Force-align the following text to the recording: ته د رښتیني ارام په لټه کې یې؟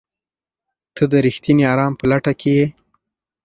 ته 0.95 1.03
د 1.11 1.13
رښتیني 1.25 1.63
ارام 1.73 1.93
په 1.99 2.05
لټه 2.11 2.33
کې 2.39 2.51
یې؟ 2.59 2.65